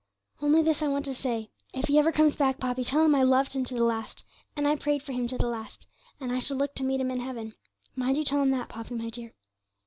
Only 0.41 0.63
this 0.63 0.81
I 0.81 0.87
want 0.87 1.05
to 1.05 1.13
say: 1.13 1.51
if 1.75 1.85
he 1.85 1.99
ever 1.99 2.11
comes 2.11 2.35
back, 2.35 2.57
Poppy, 2.59 2.83
tell 2.83 3.05
him 3.05 3.13
I 3.13 3.21
loved 3.21 3.53
him 3.53 3.63
to 3.65 3.75
the 3.75 3.83
last, 3.83 4.23
and 4.55 4.67
I 4.67 4.75
prayed 4.75 5.03
for 5.03 5.11
him 5.11 5.27
to 5.27 5.37
the 5.37 5.45
last, 5.45 5.85
and 6.19 6.31
I 6.31 6.39
shall 6.39 6.57
look 6.57 6.73
to 6.77 6.83
meet 6.83 6.99
him 6.99 7.11
in 7.11 7.19
heaven; 7.19 7.53
mind 7.95 8.17
you 8.17 8.23
tell 8.23 8.41
him 8.41 8.49
that, 8.49 8.67
Poppy, 8.69 8.95
my 8.95 9.11
dear.' 9.11 9.35